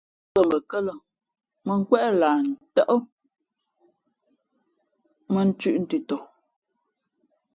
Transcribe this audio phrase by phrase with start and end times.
[0.27, 0.93] Ngʉnə̌ nzᾱ mbαkάlᾱ
[1.65, 2.37] mᾱ nkwéʼ lah
[2.73, 2.89] ntάʼ
[5.33, 6.17] mᾱnthʉ̄ʼ ntʉntɔ.